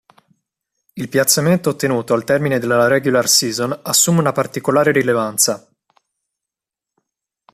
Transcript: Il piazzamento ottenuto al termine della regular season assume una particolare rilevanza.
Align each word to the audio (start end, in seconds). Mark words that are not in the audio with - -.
Il 0.93 1.09
piazzamento 1.09 1.69
ottenuto 1.69 2.15
al 2.15 2.23
termine 2.23 2.57
della 2.57 2.87
regular 2.87 3.27
season 3.27 3.81
assume 3.83 4.17
una 4.17 4.31
particolare 4.31 4.91
rilevanza. 4.91 5.69